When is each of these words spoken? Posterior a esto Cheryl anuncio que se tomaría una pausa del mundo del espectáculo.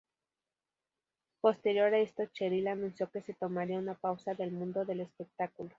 Posterior 1.41 1.93
a 1.93 1.99
esto 1.99 2.25
Cheryl 2.33 2.67
anuncio 2.67 3.11
que 3.11 3.21
se 3.21 3.35
tomaría 3.35 3.77
una 3.77 3.93
pausa 3.93 4.33
del 4.33 4.51
mundo 4.51 4.83
del 4.83 5.01
espectáculo. 5.01 5.69